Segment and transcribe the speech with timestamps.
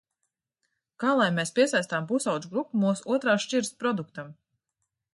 [1.03, 4.37] Kā lai mēs piesaistām pusaudžu grupu mūsu otrās šķiras produktam?